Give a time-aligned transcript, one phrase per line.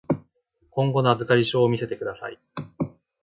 [0.71, 2.39] 今後の預かり証を見せてください。